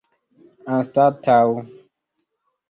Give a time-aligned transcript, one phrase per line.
[0.75, 1.43] anstataŭ